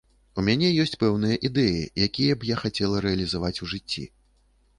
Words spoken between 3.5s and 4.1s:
у жыцці.